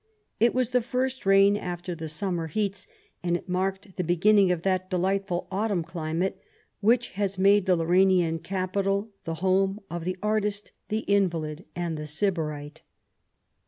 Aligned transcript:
It 0.39 0.55
was 0.55 0.71
the 0.71 0.81
first 0.81 1.27
rain 1.27 1.55
after 1.55 1.93
the 1.93 2.09
summer 2.09 2.47
heats, 2.47 2.87
and 3.21 3.37
it 3.37 3.47
marked 3.47 3.97
the 3.97 4.03
beginning 4.03 4.51
of 4.51 4.63
that 4.63 4.89
delightful 4.89 5.47
autumn 5.51 5.83
climate 5.83 6.41
which 6.79 7.09
has 7.09 7.37
made 7.37 7.67
the 7.67 7.77
Lauranian 7.77 8.39
capital 8.41 9.11
the 9.25 9.35
home 9.45 9.79
of 9.91 10.03
the 10.03 10.17
artist, 10.23 10.71
the 10.87 11.01
invalid, 11.01 11.65
and 11.75 11.97
the 11.99 12.07
sybarite. 12.07 12.81